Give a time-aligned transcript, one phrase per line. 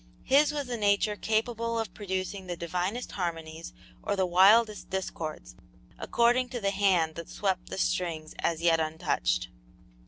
[0.23, 5.55] His was a nature capable of producing the divinest harmonies or the wildest discords,
[5.99, 9.49] according to the hand that swept the strings as yet untouched.